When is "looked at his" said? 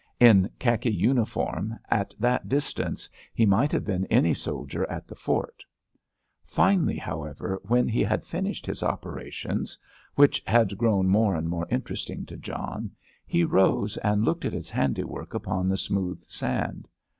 14.25-14.71